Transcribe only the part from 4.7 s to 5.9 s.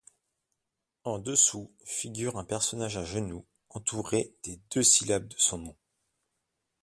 deux syllabes de son nom.